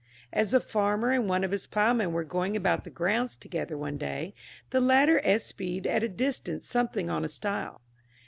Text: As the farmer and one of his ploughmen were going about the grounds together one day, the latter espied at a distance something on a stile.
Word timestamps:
As 0.33 0.49
the 0.49 0.59
farmer 0.59 1.11
and 1.11 1.29
one 1.29 1.43
of 1.43 1.51
his 1.51 1.67
ploughmen 1.67 2.11
were 2.11 2.23
going 2.23 2.57
about 2.57 2.85
the 2.85 2.89
grounds 2.89 3.37
together 3.37 3.77
one 3.77 3.99
day, 3.99 4.33
the 4.71 4.81
latter 4.81 5.21
espied 5.23 5.85
at 5.85 6.01
a 6.01 6.09
distance 6.09 6.65
something 6.65 7.07
on 7.07 7.23
a 7.23 7.29
stile. 7.29 7.81